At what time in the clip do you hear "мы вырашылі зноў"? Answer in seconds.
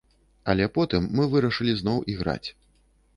1.19-1.99